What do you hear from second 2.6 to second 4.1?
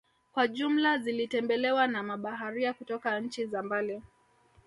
kutoka nchi za mbali